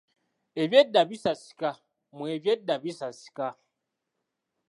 Ebyedda 0.63 1.01
bisasika 1.09 1.69
mu 2.15 2.23
Ebyedda 2.35 2.73
Bisasika 2.83 3.47